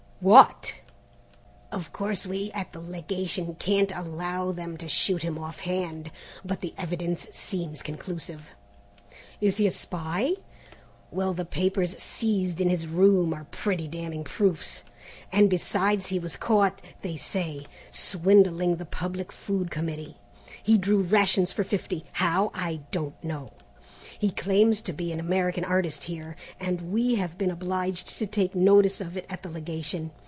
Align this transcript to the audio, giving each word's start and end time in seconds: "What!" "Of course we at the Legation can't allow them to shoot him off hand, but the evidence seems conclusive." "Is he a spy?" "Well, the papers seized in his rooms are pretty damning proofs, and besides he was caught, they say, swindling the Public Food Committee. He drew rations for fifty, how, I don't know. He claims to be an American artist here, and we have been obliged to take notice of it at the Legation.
"What!" 0.23 0.81
"Of 1.71 1.91
course 1.91 2.27
we 2.27 2.51
at 2.53 2.73
the 2.73 2.79
Legation 2.79 3.55
can't 3.55 3.91
allow 3.91 4.51
them 4.51 4.77
to 4.77 4.87
shoot 4.87 5.23
him 5.23 5.39
off 5.39 5.61
hand, 5.61 6.11
but 6.45 6.61
the 6.61 6.75
evidence 6.77 7.27
seems 7.31 7.81
conclusive." 7.81 8.51
"Is 9.41 9.57
he 9.57 9.65
a 9.65 9.71
spy?" 9.71 10.33
"Well, 11.09 11.33
the 11.33 11.43
papers 11.43 11.97
seized 11.97 12.61
in 12.61 12.69
his 12.69 12.85
rooms 12.85 13.33
are 13.33 13.45
pretty 13.45 13.87
damning 13.87 14.23
proofs, 14.23 14.83
and 15.31 15.49
besides 15.49 16.05
he 16.05 16.19
was 16.19 16.37
caught, 16.37 16.83
they 17.01 17.17
say, 17.17 17.65
swindling 17.89 18.75
the 18.75 18.85
Public 18.85 19.31
Food 19.31 19.71
Committee. 19.71 20.17
He 20.61 20.77
drew 20.77 21.01
rations 21.01 21.51
for 21.51 21.63
fifty, 21.63 22.05
how, 22.11 22.51
I 22.53 22.81
don't 22.91 23.15
know. 23.23 23.53
He 24.19 24.29
claims 24.29 24.81
to 24.81 24.93
be 24.93 25.11
an 25.11 25.19
American 25.19 25.65
artist 25.65 26.03
here, 26.03 26.35
and 26.59 26.91
we 26.91 27.15
have 27.15 27.39
been 27.39 27.49
obliged 27.49 28.05
to 28.19 28.27
take 28.27 28.53
notice 28.53 29.01
of 29.01 29.17
it 29.17 29.25
at 29.31 29.41
the 29.41 29.49
Legation. 29.49 30.11